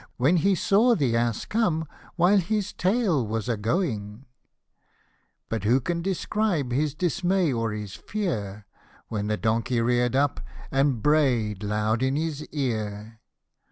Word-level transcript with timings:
When 0.17 0.37
he 0.37 0.55
saw 0.55 0.95
the 0.95 1.15
ass 1.15 1.45
come, 1.45 1.85
while 2.15 2.39
his 2.39 2.73
tail 2.73 3.23
was 3.23 3.47
a 3.47 3.55
going; 3.55 4.25
81 4.25 4.25
But 5.47 5.63
who 5.63 5.79
can 5.79 6.01
describe 6.01 6.71
his 6.71 6.95
dismay 6.95 7.53
or 7.53 7.71
his 7.71 7.93
fear, 7.93 8.65
When 9.09 9.27
the 9.27 9.37
donkey 9.37 9.79
rear'd 9.79 10.13
up^ 10.13 10.39
and 10.71 11.03
bray'd 11.03 11.61
loud 11.61 12.01
in 12.01 12.15
his 12.15 12.43
ear 12.47 13.19